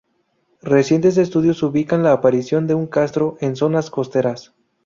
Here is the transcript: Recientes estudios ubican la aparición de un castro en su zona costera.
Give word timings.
Recientes 0.63 1.17
estudios 1.19 1.61
ubican 1.61 2.01
la 2.01 2.11
aparición 2.11 2.65
de 2.65 2.73
un 2.73 2.87
castro 2.87 3.37
en 3.39 3.55
su 3.55 3.65
zona 3.65 3.83
costera. 3.83 4.33